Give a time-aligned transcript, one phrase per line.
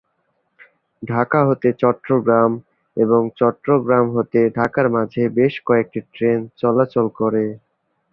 [1.03, 2.51] ঢাকা হতে চট্টগ্রাম
[2.97, 7.45] এবং চট্টগ্রাম হতে ঢাকার মাঝে বেশ কয়েকটি ট্রেন চলাচল করে।